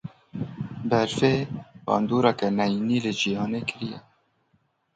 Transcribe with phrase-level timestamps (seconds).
[0.89, 1.33] Berfê
[1.85, 3.99] bandoreke neyînî li jiyanê kiriye